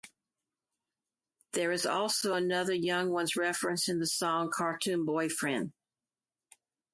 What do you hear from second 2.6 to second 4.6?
Young Ones reference in the song